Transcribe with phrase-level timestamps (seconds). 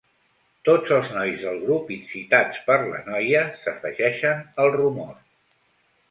[0.67, 5.13] Tots els nois del grup, incitats per la noia, s'afegeixen al rumor.